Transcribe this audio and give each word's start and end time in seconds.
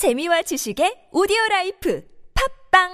재미와 0.00 0.40
지식의 0.40 1.12
오디오 1.12 1.36
라이프 1.50 2.02
팝빵 2.72 2.88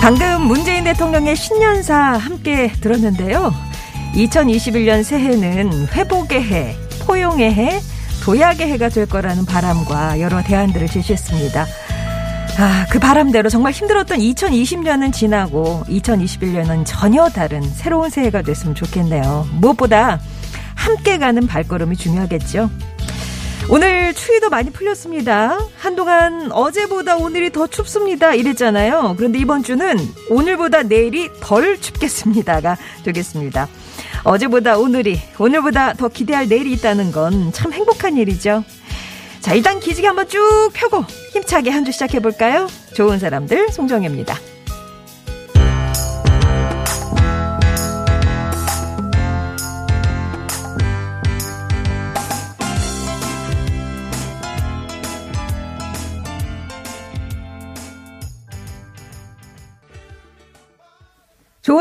방금 0.00 0.46
문재인 0.46 0.84
대통령의 0.84 1.36
신년사 1.36 1.94
함께 2.16 2.72
들었는데요. 2.80 3.52
2021년 4.14 5.04
새해는 5.04 5.88
회복의 5.88 6.42
해, 6.42 6.74
포용의 7.06 7.52
해, 7.52 7.80
도약의 8.28 8.68
해가 8.72 8.90
될 8.90 9.06
거라는 9.06 9.46
바람과 9.46 10.20
여러 10.20 10.42
대안들을 10.42 10.86
제시했습니다. 10.86 11.66
아, 12.58 12.86
그 12.90 12.98
바람대로 12.98 13.48
정말 13.48 13.72
힘들었던 13.72 14.18
2020년은 14.18 15.14
지나고 15.14 15.82
2021년은 15.88 16.82
전혀 16.86 17.30
다른 17.30 17.62
새로운 17.62 18.10
새해가 18.10 18.42
됐으면 18.42 18.74
좋겠네요. 18.74 19.48
무엇보다 19.54 20.20
함께 20.74 21.16
가는 21.16 21.46
발걸음이 21.46 21.96
중요하겠죠. 21.96 22.68
오늘 23.70 24.12
추위도 24.12 24.50
많이 24.50 24.68
풀렸습니다. 24.72 25.58
한동안 25.78 26.52
어제보다 26.52 27.16
오늘이 27.16 27.50
더 27.50 27.66
춥습니다. 27.66 28.34
이랬잖아요. 28.34 29.14
그런데 29.16 29.38
이번 29.38 29.62
주는 29.62 29.96
오늘보다 30.28 30.82
내일이 30.82 31.30
덜 31.40 31.80
춥겠습니다가 31.80 32.76
되겠습니다. 33.04 33.68
어제보다 34.28 34.76
오늘이, 34.78 35.18
오늘보다 35.38 35.94
더 35.94 36.08
기대할 36.08 36.48
내일이 36.48 36.72
있다는 36.72 37.12
건 37.12 37.50
참 37.52 37.72
행복한 37.72 38.16
일이죠. 38.16 38.62
자, 39.40 39.54
일단 39.54 39.80
기지개 39.80 40.06
한번 40.06 40.28
쭉 40.28 40.70
펴고 40.74 41.02
힘차게 41.32 41.70
한 41.70 41.84
주 41.84 41.92
시작해볼까요? 41.92 42.68
좋은 42.94 43.18
사람들, 43.18 43.70
송정혜입니다. 43.70 44.36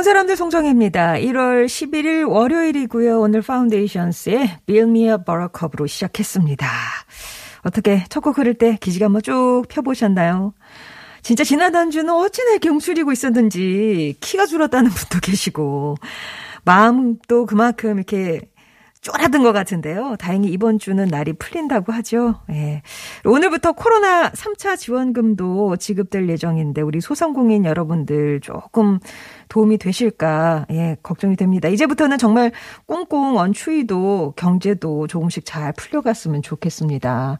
사람들 0.07 0.37
송정혜입니다. 0.37 1.15
1월 1.15 1.65
11일 1.65 2.31
월요일이고요. 2.31 3.19
오늘 3.19 3.41
Foundations의 3.41 4.39
a 4.69 5.17
Buttercup으로 5.25 5.85
시작했습니다. 5.85 6.65
어떻게 7.63 8.05
첫 8.07 8.21
곡 8.21 8.37
흐를 8.37 8.53
때 8.53 8.77
기지개 8.79 9.07
한번 9.07 9.21
쭉 9.21 9.63
펴보셨나요? 9.67 10.53
진짜 11.23 11.43
지난 11.43 11.75
한 11.75 11.91
주는 11.91 12.09
어찌나 12.09 12.51
이렇게 12.51 12.69
움츠리고 12.69 13.11
있었는지 13.11 14.15
키가 14.21 14.45
줄었다는 14.45 14.91
분도 14.95 15.19
계시고 15.21 15.97
마음도 16.63 17.45
그만큼 17.45 17.97
이렇게 17.97 18.39
쫄아든 19.01 19.43
것 19.43 19.51
같은데요. 19.51 20.15
다행히 20.17 20.49
이번 20.49 20.79
주는 20.79 21.05
날이 21.07 21.33
풀린다고 21.33 21.91
하죠. 21.93 22.35
예. 22.49 22.81
오늘부터 23.25 23.73
코로나 23.73 24.29
3차 24.31 24.77
지원금도 24.77 25.77
지급될 25.77 26.29
예정인데 26.29 26.81
우리 26.81 27.01
소상공인 27.01 27.65
여러분들 27.65 28.41
조금 28.41 28.99
도움이 29.49 29.77
되실까 29.77 30.65
예, 30.71 30.97
걱정이 31.03 31.35
됩니다. 31.35 31.69
이제부터는 31.69 32.17
정말 32.17 32.51
꽁꽁 32.85 33.37
언 33.37 33.53
추위도 33.53 34.33
경제도 34.35 35.07
조금씩 35.07 35.45
잘 35.45 35.73
풀려갔으면 35.73 36.41
좋겠습니다. 36.41 37.39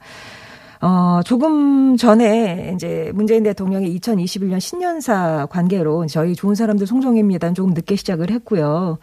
어, 0.80 1.22
조금 1.26 1.98
전에 1.98 2.74
이제 2.76 3.12
문재인 3.16 3.44
대통령이 3.44 3.98
2021년 4.00 4.60
신년사 4.60 5.48
관계로 5.50 6.06
저희 6.06 6.36
좋은 6.36 6.56
사람들 6.56 6.86
송정입니다. 6.86 7.54
조금 7.54 7.74
늦게 7.74 7.96
시작을 7.96 8.30
했고요. 8.30 9.00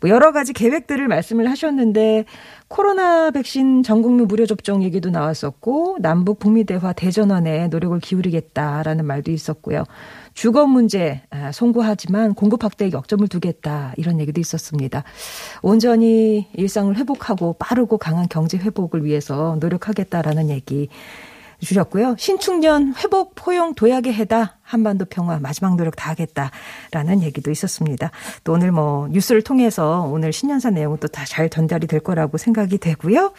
뭐 0.00 0.10
여러 0.10 0.32
가지 0.32 0.52
계획들을 0.52 1.08
말씀을 1.08 1.50
하셨는데 1.50 2.24
코로나 2.68 3.30
백신 3.30 3.82
전 3.82 4.02
국민 4.02 4.26
무료 4.26 4.46
접종 4.46 4.82
얘기도 4.82 5.10
나왔었고 5.10 5.98
남북 6.00 6.38
북미 6.38 6.64
대화 6.64 6.92
대전환에 6.92 7.68
노력을 7.68 7.98
기울이겠다라는 7.98 9.06
말도 9.06 9.30
있었고요. 9.30 9.84
주거 10.34 10.66
문제 10.66 11.22
아, 11.30 11.50
송구하지만 11.50 12.34
공급 12.34 12.62
확대에 12.62 12.90
역점을 12.92 13.26
두겠다 13.28 13.94
이런 13.96 14.20
얘기도 14.20 14.40
있었습니다. 14.40 15.02
온전히 15.62 16.46
일상을 16.54 16.94
회복하고 16.96 17.54
빠르고 17.58 17.98
강한 17.98 18.28
경제 18.28 18.58
회복을 18.58 19.04
위해서 19.04 19.56
노력하겠다라는 19.60 20.50
얘기 20.50 20.88
주셨고요. 21.60 22.14
신축년 22.18 22.94
회복 22.98 23.34
포용 23.34 23.74
도약의 23.74 24.14
해다 24.14 24.58
한반도 24.62 25.04
평화 25.06 25.38
마지막 25.40 25.76
노력 25.76 25.96
다 25.96 26.10
하겠다라는 26.10 27.22
얘기도 27.22 27.50
있었습니다. 27.50 28.10
또 28.44 28.52
오늘 28.52 28.70
뭐 28.72 29.08
뉴스를 29.08 29.42
통해서 29.42 30.02
오늘 30.02 30.32
신년사 30.32 30.70
내용은 30.70 30.98
또 30.98 31.08
다 31.08 31.24
잘 31.24 31.48
전달이 31.50 31.86
될 31.88 32.00
거라고 32.00 32.38
생각이 32.38 32.78
되고요. 32.78 33.32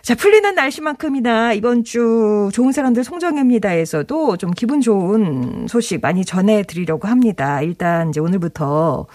자, 0.00 0.14
풀리는 0.14 0.54
날씨만큼이나 0.54 1.52
이번 1.52 1.84
주 1.84 2.48
좋은 2.54 2.72
사람들 2.72 3.04
송정혜입니다에서도 3.04 4.36
좀 4.38 4.52
기분 4.52 4.80
좋은 4.80 5.66
소식 5.68 6.00
많이 6.00 6.24
전해드리려고 6.24 7.08
합니다. 7.08 7.60
일단 7.60 8.08
이제 8.08 8.20
오늘부터 8.20 9.06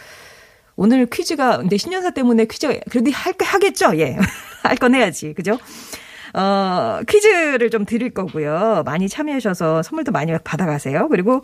오늘 0.75 1.07
퀴즈가 1.07 1.57
근데 1.57 1.77
신년사 1.77 2.11
때문에 2.11 2.45
퀴즈가 2.45 2.75
그래도 2.91 3.09
할 3.11 3.33
하겠죠? 3.39 3.97
예. 3.97 4.17
할 4.61 4.75
건 4.77 4.93
해야지. 4.93 5.33
그죠? 5.33 5.57
어, 6.33 6.99
퀴즈를 7.07 7.69
좀 7.69 7.85
드릴 7.85 8.11
거고요. 8.11 8.83
많이 8.85 9.07
참여하셔서 9.07 9.83
선물도 9.83 10.11
많이 10.11 10.33
받아가세요. 10.43 11.07
그리고 11.09 11.43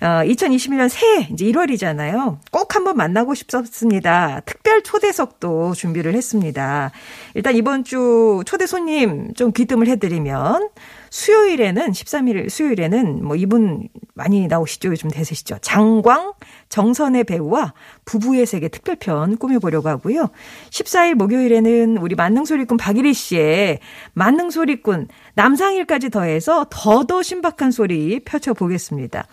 어, 0.00 0.06
2021년 0.24 0.88
새해 0.88 1.28
이제 1.32 1.44
1월이잖아요. 1.46 2.38
꼭 2.52 2.76
한번 2.76 2.96
만나고 2.96 3.34
싶었습니다. 3.34 4.40
특별 4.44 4.82
초대석도 4.82 5.74
준비를 5.74 6.14
했습니다. 6.14 6.92
일단 7.34 7.56
이번 7.56 7.82
주 7.82 8.42
초대 8.46 8.66
손님 8.66 9.34
좀 9.34 9.52
귀뜸을 9.52 9.88
해드리면 9.88 10.68
수요일에는 11.10 11.90
13일 11.90 12.50
수요일에는 12.50 13.24
뭐 13.24 13.36
이분 13.36 13.88
많이 14.14 14.46
나오시죠. 14.46 14.90
요즘 14.90 15.10
대세시죠. 15.10 15.58
장광 15.60 16.34
정선의 16.68 17.24
배우와 17.24 17.74
부부의 18.04 18.46
세계 18.46 18.68
특별편 18.68 19.38
꾸며보려고 19.38 19.88
하고요. 19.88 20.28
14일 20.70 21.14
목요일에는 21.14 21.98
우리 21.98 22.14
만능소리꾼 22.14 22.76
박일희 22.76 23.14
씨의 23.14 23.78
만능소리꾼 24.14 25.08
남상일까지 25.34 26.10
더해서 26.10 26.66
더더 26.70 27.22
신박한 27.22 27.70
소리 27.70 28.20
펼쳐보겠습니다. 28.20 29.26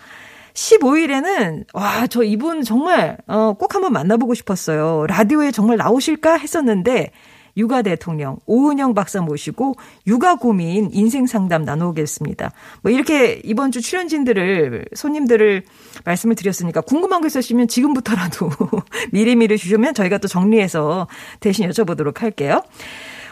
15일에는 0.53 1.65
와, 1.73 2.07
저 2.07 2.23
이분 2.23 2.63
정말 2.63 3.17
어, 3.27 3.53
꼭 3.53 3.75
한번 3.75 3.91
만나보고 3.93 4.33
싶었어요. 4.33 5.05
라디오에 5.07 5.51
정말 5.51 5.77
나오실까 5.77 6.37
했었는데 6.37 7.11
육아 7.57 7.81
대통령 7.81 8.37
오은영 8.45 8.93
박사 8.93 9.21
모시고 9.21 9.75
육아 10.07 10.35
고민 10.35 10.89
인생 10.91 11.25
상담 11.25 11.63
나누겠습니다. 11.63 12.51
뭐 12.81 12.91
이렇게 12.91 13.41
이번 13.43 13.71
주 13.71 13.81
출연진들을 13.81 14.85
손님들을 14.93 15.63
말씀을 16.03 16.35
드렸으니까 16.35 16.81
궁금한 16.81 17.21
거 17.21 17.27
있으시면 17.27 17.67
지금부터라도 17.67 18.49
미리미리 19.11 19.57
주시면 19.57 19.93
저희가 19.93 20.17
또 20.17 20.27
정리해서 20.27 21.07
대신 21.39 21.69
여쭤보도록 21.69 22.19
할게요. 22.19 22.61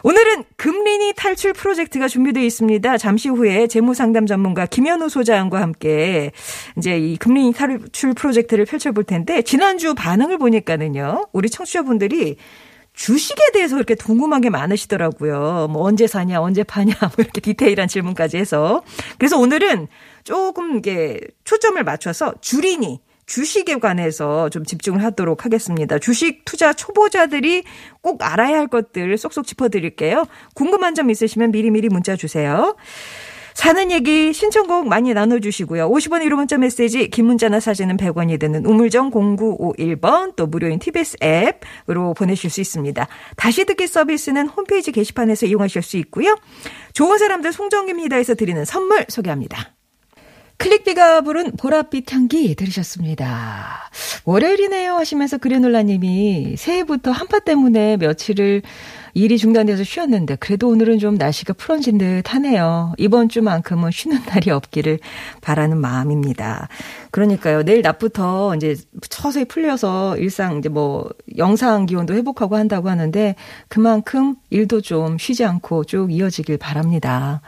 오늘은 0.06 0.44
금리니 0.58 1.14
탈출 1.16 1.54
프로젝트가 1.54 2.10
준비되어 2.10 2.44
있습니다. 2.44 2.98
잠시 2.98 3.30
후에 3.30 3.68
재무상담 3.68 4.26
전문가 4.26 4.66
김현우 4.66 5.08
소장과 5.08 5.62
함께 5.62 6.34
이제 6.78 6.98
이 6.98 7.16
금리니 7.16 7.54
탈출 7.54 8.14
프로젝트를 8.14 8.66
펼쳐볼 8.66 9.06
텐데 9.06 9.42
지난주 9.44 9.96
반응을 9.96 10.38
보니까는요. 10.40 11.28
우리 11.32 11.50
청취자분들이 11.50 12.36
주식에 12.94 13.52
대해서 13.54 13.76
이렇게 13.76 13.96
궁금한 13.96 14.42
게 14.42 14.50
많으시더라고요. 14.50 15.68
뭐 15.70 15.84
언제 15.84 16.08
사냐, 16.08 16.42
언제 16.42 16.64
파냐, 16.64 16.94
뭐 17.00 17.12
이렇게 17.18 17.42
디테일한 17.42 17.88
질문까지 17.88 18.38
해서. 18.38 18.84
그래서 19.18 19.38
오늘은 19.38 19.88
조금 20.24 20.78
이게 20.78 21.20
초점을 21.44 21.84
맞춰서 21.84 22.34
주린이 22.40 23.02
주식에 23.26 23.80
관해서 23.80 24.50
좀 24.50 24.66
집중을 24.66 25.04
하도록 25.04 25.46
하겠습니다. 25.46 25.98
주식 25.98 26.44
투자 26.46 26.74
초보자들이 26.74 27.64
꼭 28.02 28.22
알아야 28.22 28.58
할 28.58 28.68
것들 28.68 29.18
쏙쏙 29.18 29.48
짚어드릴게요. 29.48 30.26
궁금한 30.56 30.94
점 30.94 31.10
있으시면 31.10 31.52
미리미리 31.52 31.90
문자 31.90 32.16
주세요. 32.16 32.76
사는 33.54 33.92
얘기 33.92 34.34
신청곡 34.34 34.88
많이 34.88 35.14
나눠주시고요. 35.14 35.90
50원 35.90 36.24
1호 36.26 36.36
문자 36.36 36.58
메시지 36.58 37.10
긴 37.10 37.26
문자나 37.26 37.60
사진은 37.60 37.98
100원이 37.98 38.40
되는 38.40 38.66
우물정 38.66 39.12
0951번 39.12 40.36
또 40.36 40.48
무료인 40.48 40.80
TBS 40.80 41.18
앱으로 41.24 42.14
보내실 42.14 42.50
수 42.50 42.62
있습니다. 42.62 43.08
다시 43.36 43.66
듣기 43.66 43.88
서비스는 43.88 44.48
홈페이지 44.48 44.92
게시판에서 44.92 45.46
이용하실 45.46 45.82
수 45.82 45.98
있고요. 45.98 46.36
좋은 46.94 47.18
사람들 47.18 47.54
송정입니다에서 47.54 48.36
드리는 48.36 48.64
선물 48.66 49.06
소개합니다. 49.10 49.74
클릭 50.58 50.84
삐삐가 50.84 51.22
부른 51.22 51.52
보랏빛 51.52 52.12
향기 52.12 52.56
들으셨습니다. 52.56 53.90
월요일이네요 54.26 54.96
하시면서 54.96 55.38
그래놀라님이 55.38 56.56
새해부터 56.58 57.12
한파 57.12 57.40
때문에 57.40 57.98
며칠을 57.98 58.62
일이 59.16 59.38
중단돼서 59.38 59.84
쉬었는데 59.84 60.38
그래도 60.38 60.70
오늘은 60.70 61.00
좀 61.00 61.16
날씨가 61.16 61.54
풀어진 61.54 61.98
듯 61.98 62.34
하네요. 62.34 62.94
이번 62.98 63.30
주만큼은 63.30 63.92
쉬는 63.92 64.22
날이 64.30 64.50
없기를 64.52 65.00
바라는 65.42 65.78
마음입니다. 65.78 66.68
그러니까요. 67.12 67.64
내일 67.64 67.82
낮부터 67.82 68.56
이제 68.56 68.76
서서히 69.10 69.46
풀려서 69.46 70.18
일상 70.18 70.58
이제 70.58 70.70
뭐 70.70 71.10
영상 71.38 71.86
기온도 71.86 72.14
회복하고 72.14 72.56
한다고 72.56 72.90
하는데 72.90 73.36
그만큼 73.68 74.36
일도 74.50 74.82
좀 74.82 75.18
쉬지 75.18 75.46
않고 75.46 75.84
쭉 75.84 76.12
이어지길 76.12 76.58
바랍니다. 76.58 77.42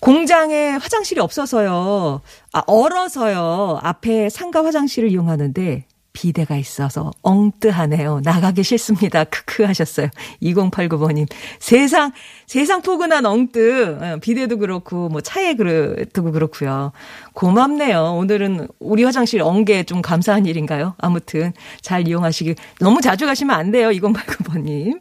공장에 0.00 0.70
화장실이 0.70 1.20
없어서요. 1.20 2.20
아, 2.52 2.62
얼어서요. 2.66 3.80
앞에 3.82 4.28
상가 4.28 4.64
화장실을 4.64 5.10
이용하는데 5.10 5.84
비대가 6.12 6.56
있어서 6.56 7.12
엉뜨하네요. 7.22 8.20
나가기 8.24 8.64
싫습니다. 8.64 9.22
크크 9.24 9.62
하셨어요. 9.62 10.08
2089번님. 10.42 11.28
세상, 11.60 12.10
세상 12.46 12.82
포근한 12.82 13.24
엉뜨. 13.24 13.98
어, 14.00 14.16
비대도 14.20 14.58
그렇고, 14.58 15.08
뭐 15.08 15.20
차에 15.20 15.54
그렇고 15.54 16.32
그렇고요. 16.32 16.90
고맙네요. 17.34 18.14
오늘은 18.16 18.66
우리 18.80 19.04
화장실 19.04 19.42
엉게 19.42 19.84
좀 19.84 20.02
감사한 20.02 20.46
일인가요? 20.46 20.94
아무튼 20.98 21.52
잘 21.82 22.08
이용하시길. 22.08 22.56
너무 22.80 23.00
자주 23.00 23.24
가시면 23.24 23.54
안 23.56 23.70
돼요. 23.70 23.90
2089번님. 23.90 24.98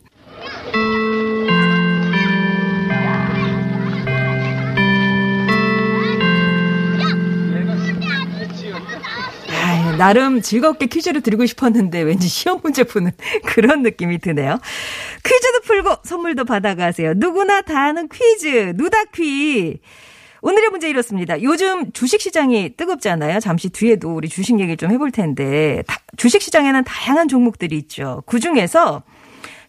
나름 9.97 10.41
즐겁게 10.41 10.85
퀴즈를 10.85 11.21
드리고 11.21 11.45
싶었는데 11.45 12.01
왠지 12.01 12.27
시험 12.27 12.59
문제 12.61 12.83
푸는 12.83 13.11
그런 13.45 13.81
느낌이 13.81 14.19
드네요. 14.19 14.59
퀴즈도 15.23 15.61
풀고 15.61 15.97
선물도 16.03 16.45
받아가세요. 16.45 17.13
누구나 17.15 17.61
다 17.61 17.85
아는 17.85 18.07
퀴즈, 18.07 18.73
누다퀴. 18.75 19.79
오늘의 20.41 20.69
문제 20.69 20.87
이렇습니다. 20.87 21.41
요즘 21.41 21.91
주식시장이 21.91 22.75
뜨겁잖아요. 22.77 23.39
잠시 23.39 23.69
뒤에도 23.69 24.13
우리 24.13 24.29
주식 24.29 24.59
얘기를 24.59 24.77
좀 24.77 24.91
해볼 24.91 25.11
텐데, 25.11 25.83
주식시장에는 26.15 26.83
다양한 26.83 27.27
종목들이 27.27 27.75
있죠. 27.77 28.21
그 28.27 28.39
중에서 28.39 29.01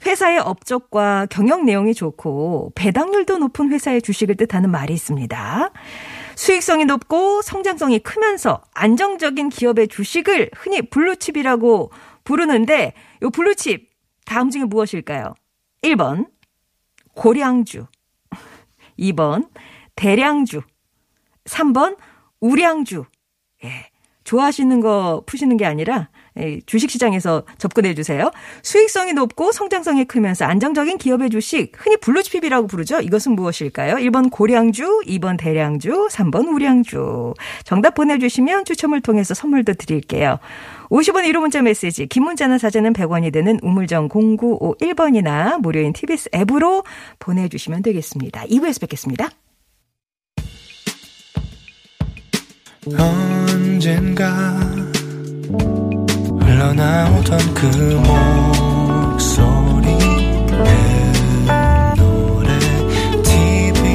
회사의 0.06 0.38
업적과 0.38 1.26
경영 1.30 1.64
내용이 1.64 1.94
좋고 1.94 2.72
배당률도 2.75 3.38
높은 3.38 3.72
회사의 3.72 4.02
주식을 4.02 4.36
뜻하는 4.36 4.70
말이 4.70 4.92
있습니다. 4.94 5.70
수익성이 6.38 6.85
높고 6.85 7.43
성장성이 7.43 7.99
크면서 7.99 8.62
안정적인 8.73 9.49
기업의 9.49 9.88
주식을 9.88 10.52
흔히 10.55 10.82
블루칩이라고 10.82 11.90
부르는데 12.23 12.94
요 13.23 13.31
블루칩 13.31 13.90
다음 14.25 14.49
중에 14.49 14.62
무엇일까요? 14.62 15.35
1번 15.82 16.31
고량주 17.14 17.87
2번 19.00 19.50
대량주 19.96 20.62
3번 21.43 21.99
우량주 22.38 23.05
예. 23.64 23.90
좋아하시는 24.28 24.80
거 24.80 25.22
푸시는 25.25 25.56
게 25.56 25.64
아니라 25.64 26.08
예, 26.38 26.60
주식시장에서 26.66 27.44
접근해 27.56 27.94
주세요. 27.94 28.30
수익성이 28.62 29.14
높고 29.14 29.52
성장성이 29.52 30.04
크면서 30.04 30.44
안정적인 30.44 30.98
기업의 30.98 31.30
주식, 31.30 31.72
흔히 31.75 31.96
블루칩이라고 31.96 32.66
부르죠. 32.66 33.00
이것은 33.00 33.32
무엇일까요? 33.32 33.94
1번 33.94 34.30
고량주, 34.30 35.00
2번 35.06 35.38
대량주, 35.38 36.08
3번 36.10 36.54
우량주. 36.54 37.32
정답 37.64 37.94
보내주시면 37.94 38.66
추첨을 38.66 39.00
통해서 39.00 39.32
선물도 39.32 39.75
드릴게요. 39.75 40.38
50원 40.90 41.25
1호 41.25 41.40
문자 41.40 41.62
메시지, 41.62 42.06
긴 42.06 42.25
문자나 42.25 42.58
사진은 42.58 42.92
100원이 42.92 43.32
되는 43.32 43.58
우물정 43.62 44.10
0951번이나 44.10 45.58
무료인 45.60 45.94
TBS 45.94 46.28
앱으로 46.34 46.84
보내주시면 47.19 47.82
되겠습니다. 47.82 48.44
2부에서 48.44 48.80
뵙겠습니다. 48.82 49.30
언젠가 52.96 54.55
흘러나오던 56.40 57.38
그 57.55 57.67
목소리 59.17 59.87
그 60.46 60.55
노래 61.96 62.58
TBS 63.23 63.94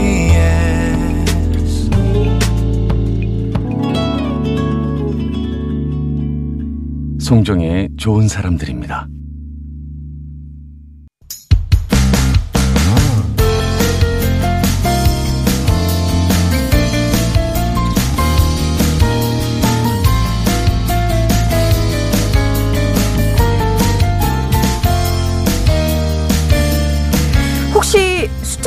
송정의 7.19 7.89
좋은 7.97 8.27
사람들입니다. 8.27 9.07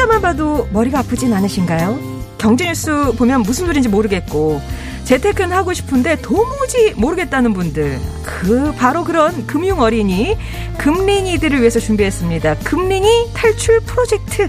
숫자만 0.07 0.23
봐도 0.23 0.69
머리가 0.73 1.01
아프진 1.01 1.33
않으신가요? 1.33 1.99
경제뉴스 2.39 3.13
보면 3.17 3.43
무슨 3.43 3.67
소리인지 3.67 3.89
모르겠고 3.89 4.61
재테크는 5.05 5.57
하고 5.57 5.73
싶은데 5.73 6.17
도무지 6.23 6.95
모르겠다는 6.97 7.53
분들 7.53 7.99
그 8.23 8.73
바로 8.77 9.05
그런 9.05 9.47
금융 9.47 9.81
어린이 9.81 10.37
금린이들을 10.79 11.59
위해서 11.59 11.81
준비했습니다. 11.81 12.57
금린이 12.59 13.31
탈출 13.35 13.81
프로젝트. 13.81 14.49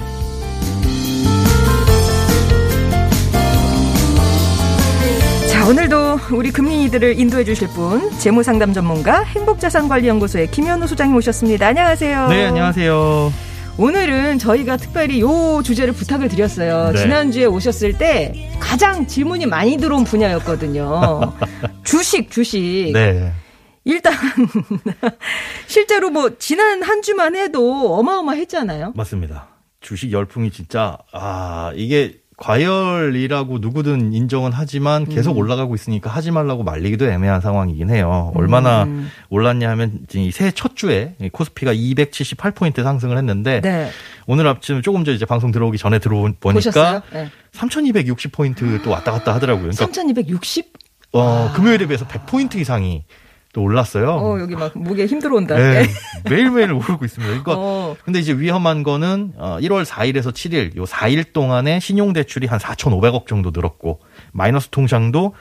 자, 5.51 5.67
오늘도 5.67 6.19
우리 6.33 6.51
금린이들을 6.51 7.19
인도해 7.19 7.43
주실 7.43 7.67
분 7.69 8.11
재무상담 8.19 8.73
전문가 8.73 9.23
행복자산관리연구소의 9.23 10.51
김현우 10.51 10.87
소장님 10.87 11.15
오셨습니다. 11.15 11.67
안녕하세요. 11.67 12.27
네, 12.27 12.45
안녕하세요. 12.45 13.46
오늘은 13.79 14.39
저희가 14.39 14.77
특별히 14.77 15.21
요 15.21 15.61
주제를 15.63 15.93
부탁을 15.93 16.29
드렸어요. 16.29 16.91
네. 16.93 17.01
지난주에 17.01 17.45
오셨을 17.45 17.97
때 17.97 18.49
가장 18.59 19.05
질문이 19.05 19.45
많이 19.45 19.77
들어온 19.77 20.03
분야였거든요. 20.03 21.33
주식, 21.85 22.31
주식. 22.31 22.91
네. 22.93 23.31
일단 23.85 24.13
실제로 25.67 26.09
뭐 26.09 26.37
지난 26.39 26.81
한 26.81 27.03
주만 27.03 27.35
해도 27.35 27.95
어마어마했잖아요. 27.95 28.93
맞습니다. 28.95 29.47
주식 29.79 30.11
열풍이 30.11 30.49
진짜 30.51 30.97
아 31.13 31.71
이게 31.75 32.19
과열이라고 32.37 33.57
누구든 33.57 34.13
인정은 34.13 34.51
하지만 34.53 35.05
계속 35.05 35.31
음. 35.31 35.37
올라가고 35.37 35.73
있으니까 35.73 36.11
하지 36.11 36.29
말라고 36.29 36.63
말리기도 36.63 37.09
애매한 37.09 37.41
상황이긴 37.41 37.89
해요. 37.89 38.31
얼마나 38.35 38.83
음. 38.83 39.09
올랐냐 39.29 39.67
하면 39.71 40.05
새해 40.31 40.51
첫 40.51 40.75
주에 40.75 41.15
코스피가 41.31 41.73
278포인트 41.73 42.83
상승을 42.83 43.17
했는데 43.17 43.61
네. 43.61 43.89
오늘 44.27 44.47
아침 44.47 44.83
조금 44.83 45.03
전 45.03 45.15
이제 45.15 45.25
방송 45.25 45.51
들어오기 45.51 45.79
전에 45.79 45.97
들어보니까 45.97 47.01
네. 47.11 47.31
3260포인트 47.53 48.83
또 48.83 48.91
왔다 48.91 49.11
갔다 49.11 49.33
하더라고요. 49.33 49.71
그러니까 49.71 49.85
3260? 49.85 50.73
어, 51.13 51.49
아. 51.49 51.53
금요일에 51.53 51.87
비해서 51.87 52.05
100포인트 52.05 52.57
이상이 52.57 53.03
또 53.53 53.63
올랐어요. 53.63 54.11
어, 54.11 54.39
여기 54.39 54.55
막 54.55 54.77
목에 54.77 55.05
힘들어 55.05 55.35
온다. 55.35 55.55
네. 55.55 55.85
매일매일 56.29 56.73
오르고 56.73 57.05
있습니다. 57.05 57.41
그러니까 57.43 57.53
어. 57.57 57.95
근데 58.03 58.19
이제 58.19 58.33
위험한 58.33 58.83
거는 58.83 59.33
1월 59.37 59.81
어, 59.81 59.83
4일에서 59.83 60.31
7일 60.31 60.75
요 60.77 60.83
4일 60.83 61.33
동안에 61.33 61.79
신용 61.79 62.13
대출이 62.13 62.47
한 62.47 62.59
4,500억 62.59 63.27
정도 63.27 63.51
늘었고 63.51 63.99
마이너스 64.33 64.69
통장도 64.69 65.33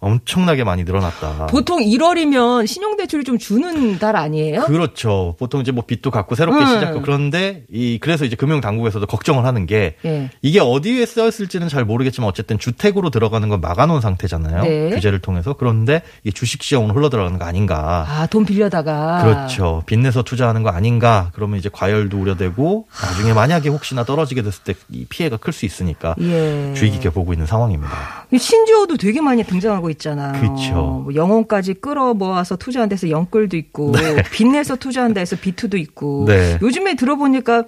엄청나게 0.00 0.64
많이 0.64 0.84
늘어났다. 0.84 1.46
보통 1.46 1.80
1월이면 1.80 2.66
신용대출이 2.66 3.24
좀 3.24 3.38
주는 3.38 3.98
달 3.98 4.16
아니에요? 4.16 4.62
그렇죠. 4.64 5.36
보통 5.38 5.60
이제 5.60 5.72
뭐 5.72 5.84
빚도 5.86 6.10
갚고 6.10 6.34
새롭게 6.34 6.60
음. 6.62 6.66
시작하고 6.66 7.02
그런데 7.02 7.64
이 7.70 7.98
그래서 8.00 8.24
이제 8.24 8.34
금융당국에서도 8.34 9.04
걱정을 9.06 9.44
하는 9.44 9.66
게 9.66 9.96
네. 10.02 10.30
이게 10.40 10.58
어디에 10.58 11.04
쓰였을지는 11.04 11.68
잘 11.68 11.84
모르겠지만 11.84 12.28
어쨌든 12.28 12.58
주택으로 12.58 13.10
들어가는 13.10 13.46
건 13.50 13.60
막아놓은 13.60 14.00
상태잖아요. 14.00 14.62
네. 14.62 14.90
규제를 14.90 15.18
통해서 15.18 15.52
그런데 15.52 16.02
이게 16.24 16.32
주식시장으로 16.32 16.94
흘러 16.94 17.10
들어가는 17.10 17.38
거 17.38 17.44
아닌가? 17.44 18.06
아 18.08 18.26
돈 18.30 18.44
빌려다가 18.46 19.22
그렇죠. 19.22 19.82
빚내서 19.86 20.22
투자하는 20.22 20.62
거 20.62 20.70
아닌가? 20.70 21.30
그러면 21.34 21.58
이제 21.58 21.68
과열도 21.70 22.16
우려되고 22.18 22.86
나중에 23.02 23.32
만약에 23.34 23.68
혹시나 23.68 24.04
떨어지게 24.04 24.42
됐을 24.42 24.64
때 24.64 24.74
이 24.88 25.04
피해가 25.04 25.36
클 25.36 25.52
수 25.52 25.66
있으니까 25.66 26.14
예. 26.20 26.72
주의 26.76 26.90
깊게 26.92 27.10
보고 27.10 27.32
있는 27.32 27.44
상황입니다. 27.44 27.90
신주호도 28.36 28.96
되게 28.96 29.20
많이 29.20 29.42
등장하고 29.44 29.89
있잖아요. 29.90 30.40
그렇죠. 30.40 30.74
뭐 30.74 31.14
영혼까지 31.14 31.74
끌어 31.74 32.14
모아서 32.14 32.56
투자한 32.56 32.88
데서 32.88 33.10
영끌도 33.10 33.56
있고 33.56 33.92
네. 33.92 34.22
빚내서 34.32 34.76
투자한 34.76 35.14
데서 35.14 35.36
비투도 35.36 35.76
있고 35.76 36.24
네. 36.26 36.58
요즘에 36.62 36.94
들어보니까 36.94 37.64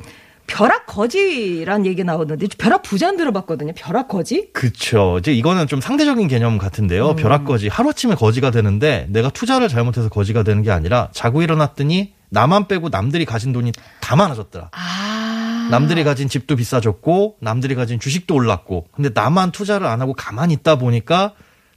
벼락 0.47 0.87
거지란 0.87 1.87
얘기 1.87 2.05
나오는데 2.05 2.47
벼락 2.59 2.83
부자는 2.83 3.17
들어봤거든요. 3.17 3.73
벼락 3.75 4.09
거지? 4.09 4.51
그쵸. 4.53 5.17
이제 5.19 5.33
이거는 5.33 5.67
좀 5.67 5.81
상대적인 5.81 6.29
개념 6.29 6.59
같은데요. 6.59 7.11
음. 7.11 7.17
벼락 7.17 7.45
거지. 7.45 7.69
하루아침에 7.69 8.15
거지가 8.15 8.51
되는데 8.51 9.07
내가 9.09 9.31
투자를 9.31 9.69
잘못해서 9.69 10.09
거지가 10.09 10.43
되는 10.43 10.63
게 10.63 10.71
아니라 10.71 11.09
자고 11.13 11.43
일어났더니 11.43 12.13
나만 12.29 12.67
빼고 12.69 12.89
남들이 12.89 13.25
가진 13.25 13.53
돈이 13.53 13.73
다 14.01 14.17
많아졌더라. 14.17 14.71
아. 14.73 15.69
남들이 15.71 16.05
가진 16.05 16.29
집도 16.29 16.57
비싸졌고 16.57 17.37
남들이 17.41 17.75
가진 17.75 18.01
주식도 18.01 18.35
올랐고 18.35 18.89
근데 18.93 19.11
나만 19.15 19.53
투자를 19.53 19.87
안 19.87 20.01
하고 20.01 20.13
가만히 20.13 20.55
있다 20.55 20.77
보니까 20.77 21.33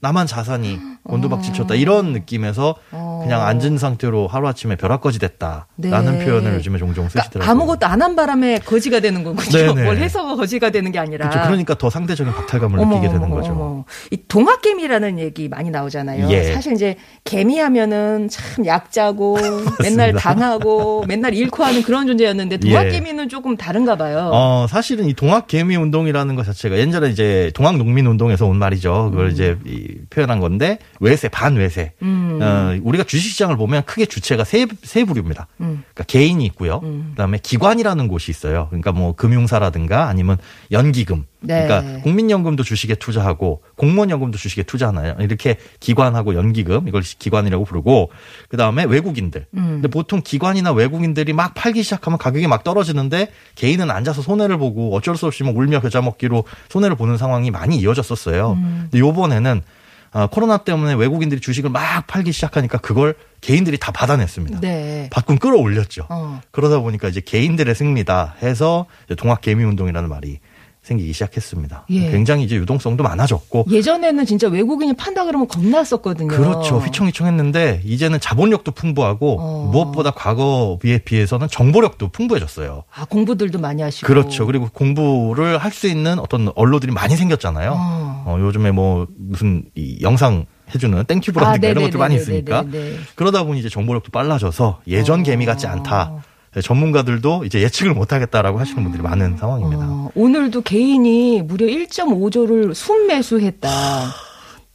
나만 0.06 0.28
자산이 0.28 0.80
곤두박질 1.04 1.54
쳤다 1.54 1.74
이런 1.74 2.14
느낌에서 2.14 2.76
어. 2.92 3.22
그냥 3.24 3.46
앉은 3.46 3.80
상태로 3.80 4.28
하루아침에 4.28 4.76
벼락거지 4.76 5.18
됐다라는 5.18 6.20
네. 6.20 6.26
표현을 6.26 6.54
요즘에 6.56 6.78
종종 6.78 7.08
그러니까 7.08 7.22
쓰시더라고요. 7.24 7.52
아무것도 7.52 7.86
안 7.88 8.06
한 8.06 8.16
바람에 8.16 8.60
거지가 8.60 9.00
되는 9.00 9.24
거군요. 9.24 9.50
네네. 9.50 9.84
뭘 9.84 9.98
해서 9.98 10.36
거지가 10.36 10.70
되는 10.70 10.92
게 10.92 11.00
아니라. 11.00 11.30
그렇죠. 11.30 11.48
그러니까 11.48 11.74
더 11.76 11.90
상대적인 11.90 12.34
박탈감을 12.34 12.78
어머, 12.80 12.96
느끼게 12.98 13.12
되는 13.12 13.30
거죠. 13.32 13.52
어머. 13.54 13.84
이 14.12 14.18
동학개미라는 14.28 15.18
얘기 15.18 15.50
많이 15.50 15.72
나오잖아요. 15.72 16.30
예. 16.30 16.54
사실 16.54 16.74
이제 16.74 16.98
개미 17.24 17.58
하면은 17.58 18.30
참 18.30 18.64
약자고 18.66 19.38
맨날 19.82 20.14
당하고 20.14 21.04
맨날 21.08 21.34
잃고 21.34 21.64
하는 21.64 21.82
그런 21.82 22.06
존재였는데 22.06 22.58
동학개미는 22.58 23.28
조금 23.30 23.58
다른가 23.58 23.96
봐요. 23.96 24.18
예. 24.18 24.38
어, 24.38 24.68
사실은 24.70 25.06
이 25.06 25.14
동학 25.16 25.48
개미 25.48 25.76
운동이라는 25.76 26.36
것 26.36 26.46
자체가 26.46 26.78
옛날에 26.78 27.10
이제 27.10 27.52
동학 27.56 27.78
농민 27.78 28.06
운동에서 28.06 28.46
온 28.46 28.58
말이죠. 28.58 29.10
그걸 29.12 29.32
이제 29.32 29.58
이 29.66 29.95
표현한 30.10 30.40
건데 30.40 30.80
외세 31.00 31.30
반외세. 31.30 31.94
음. 32.02 32.40
어, 32.42 32.78
우리가 32.82 33.04
주식시장을 33.04 33.58
보면 33.58 33.84
크게 33.86 34.06
주체가 34.06 34.44
세, 34.44 34.68
세 34.84 35.04
부류입니다. 35.04 35.48
음. 35.62 35.84
그러니까 35.94 36.04
개인이 36.06 36.44
있고요. 36.46 36.82
그다음에 37.12 37.40
기관이라는 37.42 38.08
곳이 38.08 38.32
있어요. 38.32 38.68
그러니까 38.70 38.92
뭐 38.92 39.14
금융사라든가 39.14 40.08
아니면 40.08 40.38
연기금. 40.72 41.26
네. 41.46 41.68
그러니까 41.68 42.02
국민연금도 42.02 42.64
주식에 42.64 42.96
투자하고 42.96 43.62
공무원연금도 43.76 44.38
주식에 44.38 44.64
투자하나요? 44.64 45.16
이렇게 45.20 45.58
기관하고 45.80 46.36
연기금 46.36 46.88
이걸 46.88 47.02
기관이라고 47.02 47.66
부르고 47.66 48.12
그 48.50 48.58
다음에 48.58 48.84
외국인들. 48.84 49.46
음. 49.54 49.68
근데 49.76 49.88
보통 49.88 50.22
기관이나 50.24 50.72
외국인들이 50.72 51.34
막 51.34 51.54
팔기 51.54 51.84
시작하면 51.84 52.18
가격이 52.18 52.48
막 52.48 52.64
떨어지는데 52.64 53.30
개인은 53.56 53.92
앉아서 53.92 54.22
손해를 54.22 54.58
보고 54.58 54.96
어쩔 54.96 55.16
수 55.16 55.28
없이 55.28 55.44
뭐 55.44 55.54
울며 55.54 55.82
겨자 55.82 56.02
먹기로 56.02 56.44
손해를 56.70 56.96
보는 56.96 57.18
상황이 57.18 57.52
많이 57.52 57.78
이어졌었어요. 57.78 58.54
음. 58.54 58.78
근데 58.84 59.00
요번에는 59.00 59.62
아, 59.62 59.85
코로나 60.32 60.58
때문에 60.58 60.94
외국인들이 60.94 61.42
주식을 61.42 61.70
막 61.70 62.08
팔기 62.08 62.32
시작하니까 62.32 62.78
그걸 62.78 63.16
개인들이 63.42 63.78
다 63.78 63.92
받아냈습니다. 63.92 64.60
네. 64.62 65.10
받고 65.12 65.36
끌어올렸죠. 65.38 66.08
어. 66.10 66.42
그러다 66.52 66.80
보니까 66.80 67.08
이제 67.10 67.22
개인들의 67.22 67.74
승리다 67.76 68.36
해서 68.42 68.86
동학 69.18 69.42
개미 69.42 69.64
운동이라는 69.64 70.08
말이 70.10 70.40
생기기 70.82 71.14
시작했습니다. 71.14 71.88
예. 71.90 72.12
굉장히 72.12 72.44
이제 72.44 72.56
유동성도 72.58 73.04
많아졌고 73.04 73.66
예전에는 73.72 74.24
진짜 74.28 74.48
외국인이 74.48 74.94
판다 74.96 75.26
그러면 75.26 75.48
겁났었거든요. 75.48 76.28
그렇죠. 76.28 76.78
휘청휘청했는데 76.78 77.82
이제는 77.84 78.20
자본력도 78.20 78.72
풍부하고 78.72 79.38
어. 79.40 79.70
무엇보다 79.72 80.12
과거에 80.12 81.00
비해서는 81.04 81.48
정보력도 81.50 82.10
풍부해졌어요. 82.10 82.84
아, 82.94 83.06
공부들도 83.06 83.58
많이 83.60 83.82
하시고. 83.82 84.06
그렇죠. 84.06 84.46
그리고 84.46 84.70
공부를 84.72 85.58
할 85.58 85.72
수 85.76 85.88
있는 85.88 86.20
어떤 86.20 86.52
언로들이 86.56 86.92
많이 86.94 87.16
생겼잖아요. 87.18 87.74
어. 87.76 88.05
어, 88.26 88.38
요즘에 88.40 88.72
뭐 88.72 89.08
무슨 89.18 89.64
이 89.76 90.00
영상 90.02 90.46
해주는 90.74 91.04
땡큐브라든가 91.06 91.68
아, 91.68 91.72
이런 91.72 91.84
것들 91.86 92.00
많이. 92.00 92.16
있으니까 92.16 92.66
네. 92.70 92.96
그러다 93.16 93.44
보니 93.44 93.60
이제 93.60 93.70
정보력도 93.70 94.10
빨라져서 94.12 94.82
예전 94.88 95.20
어. 95.20 95.24
개미 95.24 95.46
같지 95.46 95.68
않다. 95.68 96.24
전문가들도 96.62 97.44
이제 97.46 97.62
예측을 97.62 97.94
못하겠다라고 97.94 98.60
하시는 98.60 98.82
분들이 98.82 99.04
많은 99.04 99.38
상황입니다. 99.38 99.86
어, 99.86 100.10
오늘도 100.16 100.62
개인이 100.62 101.42
무려 101.44 101.66
1.5조를 101.68 102.74
순매수했다. 102.74 103.70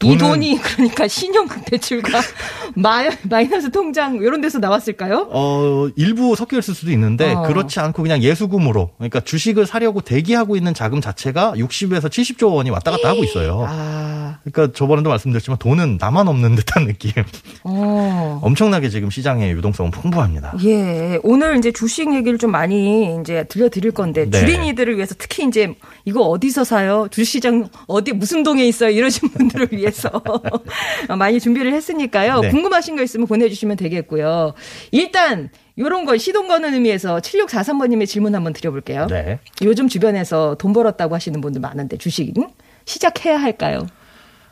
이 0.03 0.17
돈이 0.17 0.59
그러니까 0.63 1.07
신용등 1.07 1.63
대출과 1.67 2.21
마, 2.75 3.05
마이너스 3.25 3.71
통장 3.71 4.17
이런 4.17 4.41
데서 4.41 4.59
나왔을까요? 4.59 5.29
어, 5.31 5.89
일부 5.97 6.35
섞여 6.37 6.59
있을 6.59 6.75
수도 6.75 6.91
있는데 6.93 7.35
어. 7.35 7.43
그렇지 7.43 7.81
않고 7.81 8.03
그냥 8.03 8.23
예수금으로 8.23 8.91
그러니까 8.97 9.21
주식을 9.21 9.67
사려고 9.67 10.01
대기하고 10.01 10.57
있는 10.57 10.73
자금 10.73 11.01
자체가 11.01 11.53
60에서 11.57 12.09
70조 12.09 12.55
원이 12.55 12.71
왔다 12.71 12.91
갔다 12.91 13.11
하고 13.11 13.23
있어요. 13.25 13.67
아, 13.69 14.20
그러니까 14.45 14.77
저번에도 14.77 15.11
말씀드렸지만 15.11 15.59
돈은 15.59 15.99
나만 16.01 16.29
없는 16.29 16.55
듯한 16.57 16.87
느낌. 16.87 17.13
어. 17.65 18.41
엄청나게 18.43 18.89
지금 18.89 19.11
시장의 19.11 19.53
유동성은 19.53 19.91
풍부합니다. 19.91 20.55
예, 20.65 21.19
오늘 21.23 21.59
이제 21.59 21.73
주식 21.73 22.13
얘기를 22.15 22.39
좀 22.39 22.51
많이 22.51 23.19
이제 23.21 23.45
들려드릴 23.45 23.93
건데 23.93 24.29
네. 24.29 24.39
주린이들을 24.39 24.97
위해서 24.97 25.15
특히 25.19 25.47
이제 25.47 25.75
이거 26.05 26.23
어디서 26.23 26.65
사요? 26.65 27.09
주시장 27.11 27.69
어디 27.87 28.13
무슨 28.13 28.43
동에 28.43 28.65
있어요? 28.67 28.91
이러신 28.91 29.29
분들을 29.31 29.69
위해서 29.73 30.11
많이 31.19 31.41
준비를 31.41 31.73
했으니까요. 31.75 32.41
네. 32.41 32.51
궁금하신 32.51 32.97
거 32.97 33.03
있으면 33.03 33.27
보내주시면 33.27 33.77
되겠고요. 33.77 34.55
일단 34.91 35.51
요런 35.79 36.05
거 36.05 36.17
시동 36.19 36.49
거는 36.49 36.75
의미에서 36.75 37.19
7643번님의 37.19 38.07
질문 38.07 38.35
한번 38.35 38.53
드려볼게요. 38.53 39.07
네. 39.07 39.39
요즘 39.63 39.89
주변에서 39.89 40.57
돈 40.59 40.73
벌었다고 40.73 41.15
하시는 41.15 41.41
분들 41.41 41.61
많은데 41.61 41.97
주식 41.97 42.35
시작해야 42.85 43.37
할까요? 43.41 43.87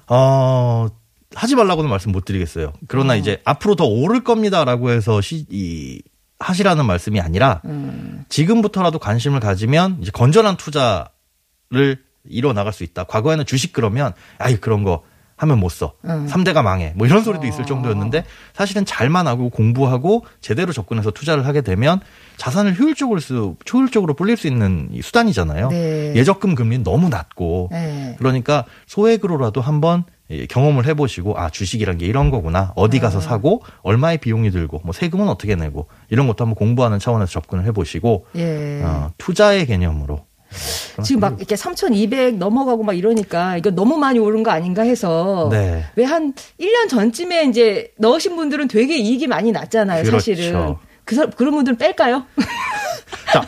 어, 0.08 0.88
하지 1.34 1.54
말라고는 1.54 1.90
말씀 1.90 2.12
못 2.12 2.24
드리겠어요. 2.24 2.72
그러나 2.88 3.14
이제 3.14 3.40
앞으로 3.44 3.74
더 3.74 3.84
오를 3.84 4.24
겁니다라고 4.24 4.90
해서 4.90 5.20
시, 5.20 5.46
이, 5.50 6.02
하시라는 6.38 6.86
말씀이 6.86 7.20
아니라 7.20 7.60
음. 7.64 8.24
지금부터라도 8.28 8.98
관심을 8.98 9.40
가지면 9.40 9.98
이제 10.00 10.10
건전한 10.10 10.56
투자를 10.56 12.02
이뤄 12.24 12.52
나갈 12.52 12.72
수 12.72 12.84
있다. 12.84 13.04
과거에는 13.04 13.44
주식 13.46 13.72
그러면 13.72 14.12
아이 14.38 14.56
그런 14.56 14.84
거 14.84 15.02
하면 15.38 15.60
못 15.60 15.70
써. 15.70 15.94
음. 16.04 16.26
삼대가 16.28 16.62
망해. 16.62 16.92
뭐 16.96 17.06
이런 17.06 17.22
소리도 17.22 17.46
있을 17.46 17.64
정도였는데 17.64 18.24
사실은 18.52 18.84
잘만 18.84 19.26
하고 19.26 19.48
공부하고 19.48 20.26
제대로 20.40 20.72
접근해서 20.72 21.10
투자를 21.12 21.46
하게 21.46 21.62
되면 21.62 22.00
자산을 22.36 22.78
효율적으로 22.78 23.20
쓰, 23.20 23.54
효율적으로 23.72 24.14
불릴 24.14 24.36
수 24.36 24.46
있는 24.48 24.88
이 24.92 25.00
수단이잖아요. 25.00 25.68
네. 25.68 26.12
예적금 26.14 26.54
금리는 26.54 26.84
너무 26.84 27.08
낮고 27.08 27.68
네. 27.70 28.16
그러니까 28.18 28.64
소액으로라도 28.86 29.60
한번 29.60 30.04
예, 30.30 30.44
경험을 30.44 30.86
해보시고 30.86 31.38
아 31.38 31.48
주식이란 31.48 31.96
게 31.98 32.06
이런 32.06 32.30
거구나 32.30 32.72
어디 32.76 33.00
가서 33.00 33.18
사고 33.20 33.62
얼마의 33.82 34.18
비용이 34.18 34.50
들고 34.50 34.82
뭐 34.84 34.92
세금은 34.92 35.26
어떻게 35.28 35.54
내고 35.54 35.86
이런 36.10 36.26
것도 36.26 36.44
한번 36.44 36.54
공부하는 36.54 36.98
차원에서 36.98 37.32
접근을 37.32 37.64
해보시고 37.66 38.26
예. 38.36 38.82
어, 38.82 39.10
투자의 39.16 39.66
개념으로 39.66 40.26
지금 41.04 41.20
막 41.20 41.36
이렇게 41.38 41.56
3,200 41.56 42.36
넘어가고 42.36 42.82
막 42.82 42.92
이러니까 42.94 43.56
이거 43.56 43.70
너무 43.70 43.96
많이 43.96 44.18
오른 44.18 44.42
거 44.42 44.50
아닌가 44.50 44.82
해서 44.82 45.48
네. 45.50 45.84
왜한 45.96 46.32
1년 46.60 46.88
전쯤에 46.88 47.44
이제 47.44 47.92
넣으신 47.98 48.34
분들은 48.36 48.68
되게 48.68 48.96
이익이 48.96 49.26
많이 49.26 49.52
났잖아요, 49.52 50.02
그렇죠. 50.04 50.18
사실은. 50.18 50.74
그, 51.04 51.14
사- 51.14 51.26
그런 51.26 51.54
분들은 51.54 51.78
뺄까요? 51.78 52.24
자 53.32 53.46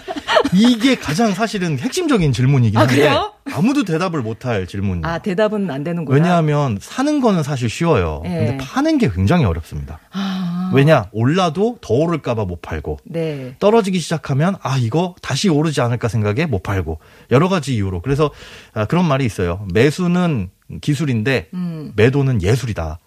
이게 0.54 0.94
가장 0.94 1.32
사실은 1.32 1.78
핵심적인 1.78 2.32
질문이긴 2.32 2.78
아, 2.78 2.82
한데 2.82 2.94
그래요? 2.96 3.32
아무도 3.52 3.84
대답을 3.84 4.20
못할 4.22 4.66
질문이에요. 4.66 5.06
아, 5.06 5.18
대답은 5.18 5.70
안 5.70 5.84
되는구나. 5.84 6.14
왜냐하면 6.14 6.78
사는 6.80 7.20
거는 7.20 7.42
사실 7.42 7.68
쉬워요. 7.68 8.22
예. 8.26 8.28
근데 8.28 8.56
파는 8.58 8.98
게 8.98 9.10
굉장히 9.10 9.44
어렵습니다. 9.44 9.98
아, 10.12 10.39
왜냐? 10.74 11.06
올라도 11.12 11.78
더 11.80 11.94
오를까봐 11.94 12.44
못 12.44 12.62
팔고. 12.62 12.98
네. 13.04 13.54
떨어지기 13.58 13.98
시작하면 13.98 14.56
아 14.62 14.76
이거 14.78 15.14
다시 15.22 15.48
오르지 15.48 15.80
않을까 15.80 16.08
생각에 16.08 16.46
못 16.46 16.62
팔고. 16.62 16.98
여러 17.30 17.48
가지 17.48 17.74
이유로. 17.74 18.02
그래서 18.02 18.30
아, 18.74 18.84
그런 18.86 19.06
말이 19.06 19.24
있어요. 19.24 19.66
매수는 19.72 20.50
기술인데 20.80 21.48
음. 21.54 21.92
매도는 21.96 22.42
예술이다. 22.42 22.98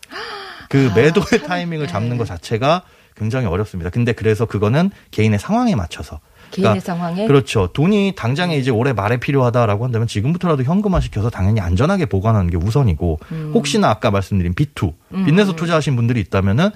그 0.70 0.89
아, 0.91 0.96
매도의 0.96 1.25
하는- 1.25 1.46
타이밍을 1.48 1.86
네. 1.88 1.91
잡는 1.91 2.17
것 2.17 2.25
자체가 2.25 2.84
굉장히 3.15 3.46
어렵습니다. 3.48 3.89
근데 3.91 4.12
그래서 4.12 4.46
그거는 4.46 4.89
개인의 5.12 5.38
상황에 5.39 5.75
맞춰서. 5.75 6.20
개인의 6.51 6.82
상황에? 6.82 7.25
그렇죠. 7.27 7.67
돈이 7.74 8.13
당장에 8.15 8.58
이제 8.58 8.70
올해 8.70 8.93
말에 8.93 9.17
필요하다라고 9.17 9.86
한다면 9.86 10.08
지금부터라도 10.08 10.63
현금화 10.63 11.00
시켜서 11.00 11.29
당연히 11.32 11.60
안전하게 11.62 12.05
보관하는 12.05 12.50
게 12.50 12.58
우선이고 12.58 13.20
음. 13.32 13.51
혹시나 13.55 13.89
아까 13.89 14.12
말씀드린 14.12 14.53
B2 14.53 14.93
빚내서 15.25 15.55
투자하신 15.55 15.96
분들이 15.96 16.20
있다면은 16.22 16.70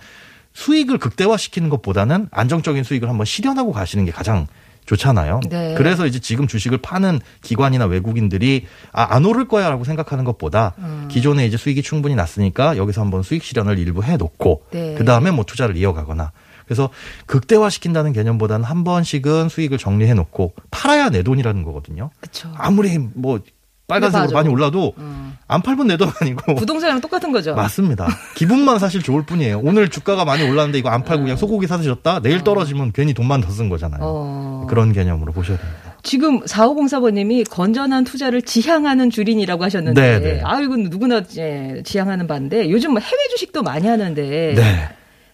수익을 0.57 0.97
극대화시키는 0.97 1.69
것보다는 1.69 2.29
안정적인 2.31 2.83
수익을 2.83 3.09
한번 3.09 3.25
실현하고 3.25 3.71
가시는 3.71 4.05
게 4.05 4.11
가장 4.11 4.47
좋잖아요. 4.87 5.41
네. 5.49 5.75
그래서 5.77 6.07
이제 6.07 6.17
지금 6.17 6.47
주식을 6.47 6.79
파는 6.79 7.19
기관이나 7.43 7.85
외국인들이 7.85 8.65
아, 8.91 9.05
안 9.15 9.25
오를 9.25 9.47
거야라고 9.47 9.83
생각하는 9.83 10.23
것보다 10.23 10.73
음. 10.79 11.07
기존에 11.11 11.45
이제 11.45 11.57
수익이 11.57 11.83
충분히 11.83 12.15
났으니까 12.15 12.77
여기서 12.77 13.01
한번 13.01 13.21
수익 13.21 13.43
실현을 13.43 13.77
일부 13.77 14.01
해놓고 14.01 14.63
네. 14.71 14.95
그 14.97 15.05
다음에 15.05 15.29
뭐 15.29 15.45
투자를 15.45 15.77
이어가거나 15.77 16.31
그래서 16.65 16.89
극대화시킨다는 17.27 18.11
개념보다는 18.13 18.65
한 18.65 18.83
번씩은 18.83 19.49
수익을 19.49 19.77
정리해놓고 19.77 20.53
팔아야 20.71 21.09
내 21.09 21.21
돈이라는 21.21 21.63
거거든요. 21.63 22.09
그쵸. 22.19 22.51
아무리 22.57 22.97
뭐 22.97 23.41
빨간색으로. 23.87 24.33
많이 24.33 24.49
올라도 24.49 24.93
음. 24.97 25.37
안 25.47 25.61
팔면 25.61 25.87
내 25.87 25.97
돈 25.97 26.11
아니고 26.21 26.55
부동산이랑 26.55 26.99
똑같은 27.01 27.31
거죠. 27.31 27.55
맞습니다. 27.55 28.07
기분만 28.35 28.79
사실 28.79 29.01
좋을 29.01 29.23
뿐이에요. 29.23 29.61
오늘 29.63 29.89
주가가 29.89 30.25
많이 30.25 30.43
올랐는데 30.43 30.77
이거 30.77 30.89
안 30.89 31.03
팔고 31.03 31.23
그냥 31.23 31.37
소고기 31.37 31.67
사드셨다? 31.67 32.19
내일 32.21 32.43
떨어지면 32.43 32.91
괜히 32.91 33.13
돈만 33.13 33.41
더 33.41 33.47
쓴 33.49 33.69
거잖아요. 33.69 34.01
어. 34.03 34.67
그런 34.69 34.91
개념으로 34.91 35.31
보셔야 35.31 35.57
됩니다. 35.57 35.95
지금 36.03 36.41
4504번님이 36.41 37.49
건전한 37.49 38.03
투자를 38.03 38.41
지향하는 38.41 39.09
주린이라고 39.09 39.63
하셨는데, 39.63 40.01
네, 40.01 40.19
네. 40.19 40.41
아, 40.43 40.59
이건 40.59 40.83
누구나 40.83 41.21
예, 41.37 41.81
지향하는 41.83 42.27
바인데, 42.27 42.69
요즘 42.69 42.91
뭐 42.91 42.99
해외 42.99 43.17
주식도 43.31 43.63
많이 43.63 43.87
하는데, 43.87 44.21
네. 44.53 44.89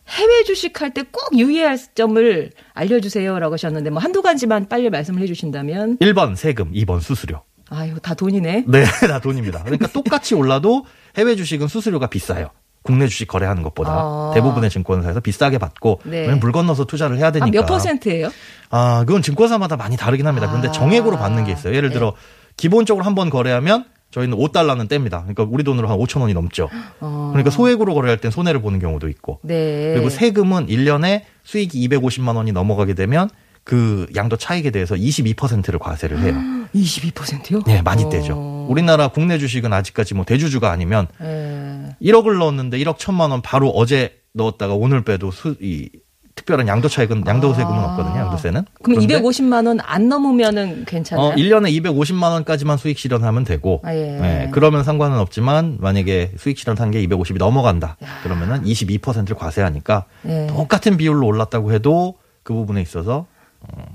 해외 0.08 0.44
주식 0.46 0.80
할 0.82 0.92
때 0.94 1.04
꼭 1.04 1.38
유의할 1.38 1.78
점을 1.96 2.52
알려주세요라고 2.74 3.54
하셨는데, 3.54 3.90
뭐 3.90 4.00
한두 4.02 4.22
가지만 4.22 4.68
빨리 4.70 4.90
말씀을 4.90 5.22
해주신다면, 5.24 5.98
1번 5.98 6.36
세금, 6.36 6.72
2번 6.72 7.02
수수료. 7.02 7.42
아유, 7.74 7.96
다 8.02 8.14
돈이네. 8.14 8.66
네, 8.70 8.84
다 8.84 9.20
돈입니다. 9.20 9.64
그러니까 9.64 9.88
똑같이 9.88 10.36
올라도 10.36 10.86
해외 11.18 11.36
주식은 11.36 11.68
수수료가 11.68 12.08
비싸요. 12.08 12.50
국내 12.84 13.08
주식 13.08 13.28
거래하는 13.30 13.64
것보다 13.64 13.92
아. 13.94 14.32
대부분의 14.34 14.70
증권사에서 14.70 15.22
비싸게 15.22 15.58
받고 15.58 16.02
네. 16.04 16.28
물 16.36 16.52
건너서 16.52 16.86
투자를 16.86 17.18
해야 17.18 17.32
되니까. 17.32 17.48
아, 17.48 17.62
몇 17.62 17.66
퍼센트예요? 17.66 18.30
아, 18.70 19.04
그건 19.08 19.22
증권사마다 19.22 19.78
많이 19.78 19.96
다르긴 19.96 20.28
합니다. 20.28 20.48
그런데 20.48 20.68
아. 20.68 20.72
정액으로 20.72 21.18
받는 21.18 21.46
게 21.46 21.54
있어요. 21.54 21.74
예를 21.76 21.90
네. 21.90 21.94
들어 21.96 22.14
기본적으로 22.58 23.06
한 23.06 23.16
번 23.16 23.30
거래하면 23.30 23.86
저희는 24.12 24.38
5달러는 24.38 24.88
뗍니다. 24.90 25.22
그러니까 25.22 25.44
우리 25.50 25.64
돈으로 25.64 25.88
한 25.88 25.98
5천 25.98 26.22
원이 26.22 26.34
넘죠. 26.36 26.70
어. 27.00 27.30
그러니까 27.32 27.50
소액으로 27.50 27.94
거래할 27.96 28.18
땐 28.20 28.30
손해를 28.32 28.62
보는 28.62 28.80
경우도 28.80 29.08
있고. 29.10 29.40
네. 29.44 29.94
그리고 29.94 30.10
세금은 30.10 30.68
1년에 30.68 31.22
수익이 31.44 31.88
250만 31.90 32.36
원이 32.36 32.52
넘어가게 32.52 32.94
되면 32.96 33.30
그 33.64 34.08
양도 34.16 34.36
차익에 34.38 34.72
대해서 34.72 34.96
22%를 34.96 35.80
과세를 35.80 36.20
해요. 36.20 36.36
22%요? 36.76 37.62
네, 37.66 37.82
많이 37.82 38.04
어. 38.04 38.10
떼죠. 38.10 38.66
우리나라 38.70 39.08
국내 39.10 39.38
주식은 39.38 39.72
아직까지 39.72 40.16
뭐 40.16 40.26
대주주가 40.26 40.72
아니면 40.72 41.08
예. 41.22 41.96
1억을 42.02 42.38
넣었는데 42.40 42.78
1억 42.80 42.98
1천만 42.98 43.32
원 43.32 43.42
바로 43.42 43.70
어제 43.70 44.20
넣었다가 44.34 44.74
오늘 44.74 45.04
빼도 45.04 45.32
수, 45.32 45.56
이 45.62 45.90
특별한 46.36 46.68
양도 46.68 46.90
차익은 46.90 47.26
양도 47.28 47.54
세금은 47.54 47.78
아. 47.78 47.92
없거든요. 47.92 48.16
양도세는. 48.22 48.66
그럼 48.82 48.96
그런데 49.06 49.22
250만 49.22 49.68
원 49.68 49.80
안 49.84 50.10
넘으면은 50.10 50.86
괜찮아요? 50.86 51.28
어, 51.28 51.36
1년에 51.36 51.70
250만 51.84 52.32
원까지만 52.32 52.78
수익 52.78 52.98
실현하면 52.98 53.44
되고, 53.44 53.82
아, 53.84 53.94
예. 53.94 54.20
예, 54.20 54.50
그러면 54.52 54.84
상관은 54.84 55.20
없지만, 55.20 55.78
만약에 55.80 56.32
수익 56.38 56.58
실현한 56.58 56.90
게 56.90 57.06
250이 57.06 57.38
넘어간다. 57.38 57.98
그러면은 58.24 58.64
22%를 58.64 59.36
과세하니까, 59.36 60.06
예. 60.28 60.48
똑같은 60.48 60.98
비율로 60.98 61.28
올랐다고 61.28 61.72
해도 61.72 62.16
그 62.42 62.54
부분에 62.54 62.82
있어서 62.82 63.14
어, 63.14 63.28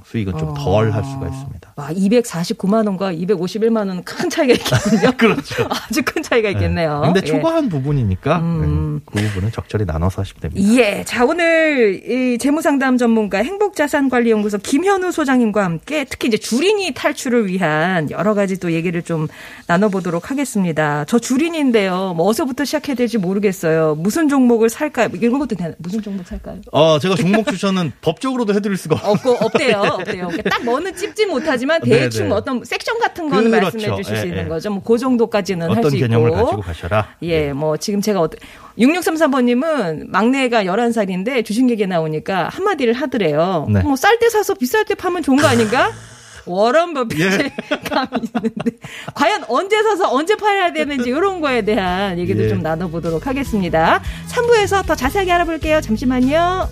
수익은 0.05 0.39
좀 0.39 0.55
덜할 0.55 1.05
수가 1.05 1.27
아. 1.27 1.29
있습니다. 1.29 1.73
와, 1.77 1.91
249만 1.91 2.87
원과 2.87 3.13
251만 3.13 3.77
원은 3.79 4.05
큰 4.05 4.31
차이가 4.31 4.55
있겠군요. 4.55 5.13
그렇죠. 5.19 5.69
아주 5.69 6.03
큰 6.05 6.23
차이가 6.23 6.49
있겠네요. 6.51 7.03
근데 7.05 7.21
예. 7.23 7.27
초과한 7.27 7.69
부분이니까 7.69 8.39
음. 8.39 9.01
네, 9.13 9.23
그 9.23 9.29
부분은 9.29 9.53
적절히 9.53 9.85
나눠서 9.85 10.23
하시면 10.23 10.41
됩니다. 10.41 10.73
예. 10.75 11.05
자, 11.05 11.25
오늘 11.25 12.03
이 12.09 12.39
재무상담 12.39 12.97
전문가 12.97 13.39
행복자산관리연구소 13.39 14.59
김현우 14.59 15.13
소장님과 15.13 15.63
함께 15.65 16.05
특히 16.09 16.29
이제 16.29 16.37
주린이 16.37 16.93
탈출을 16.95 17.47
위한 17.47 18.11
여러 18.11 18.35
가지 18.35 18.59
또 18.59 18.73
얘기를 18.73 19.03
좀 19.03 19.29
나눠보도록 19.67 20.31
하겠습니다. 20.31 21.05
저 21.07 21.19
주린인데요. 21.19 22.15
뭐 22.17 22.27
어디서부터 22.27 22.65
시작해야 22.65 22.97
될지 22.97 23.19
모르겠어요. 23.19 23.95
무슨 23.97 24.29
종목을 24.29 24.69
살까요? 24.71 25.11
이런 25.15 25.39
것도 25.39 25.55
되나? 25.55 25.75
무슨 25.79 26.03
종목 26.03 26.27
살까요? 26.27 26.61
어, 26.73 26.99
제가 26.99 27.15
종목 27.15 27.47
추천은 27.47 27.93
법적으로도 28.01 28.55
해드릴 28.55 28.77
수가 28.77 28.97
없고. 28.97 29.33
없고 29.33 29.58
없대요, 29.65 29.93
없대요. 29.93 30.27
그러니까 30.29 30.51
딱 30.51 30.65
뭐는 30.65 30.95
찝진 30.97 31.29
못하지만 31.29 31.81
네, 31.85 32.01
대충 32.01 32.29
네. 32.29 32.35
어떤 32.35 32.65
섹션 32.65 32.99
같은 32.99 33.29
거는 33.29 33.51
그렇죠. 33.51 33.77
말씀해 33.79 33.97
주실 34.03 34.17
수 34.17 34.23
예, 34.25 34.29
있는 34.29 34.45
예. 34.45 34.49
거죠. 34.49 34.71
뭐 34.71 34.83
그 34.85 34.97
정도까지는 34.99 35.71
할 35.71 35.79
어떤 35.79 35.91
수 35.91 35.97
있고. 35.97 36.07
개념을 36.07 36.31
가지고 36.31 36.61
가셔라. 36.63 37.09
예, 37.23 37.53
뭐 37.53 37.77
지금 37.77 38.01
제가 38.01 38.21
어떤 38.21 38.39
6633번님은 38.79 40.09
막내가 40.09 40.65
11살인데 40.65 41.45
주식얘기 41.45 41.87
나오니까 41.87 42.49
한마디를 42.53 42.95
하더래요. 42.95 43.67
네. 43.71 43.81
뭐쌀 43.81 44.19
때 44.19 44.29
사서 44.31 44.55
비쌀 44.55 44.85
때 44.85 44.95
파면 44.95 45.23
좋은 45.23 45.37
거 45.39 45.47
아닌가? 45.47 45.91
워런 46.47 46.95
버핏의 46.95 47.31
예. 47.31 47.77
감이 47.91 48.09
있는데 48.15 48.71
과연 49.15 49.45
언제 49.49 49.83
사서 49.83 50.11
언제 50.11 50.35
팔아야 50.37 50.73
되는지 50.73 51.11
이런 51.11 51.41
거에 51.43 51.61
대한 51.63 52.19
얘기도 52.19 52.45
예. 52.45 52.49
좀 52.49 52.63
나눠보도록 52.63 53.27
하겠습니다. 53.27 54.01
3부에서 54.31 54.87
더 54.87 54.95
자세하게 54.95 55.31
알아볼게요. 55.33 55.83
잠시만요. 55.83 56.69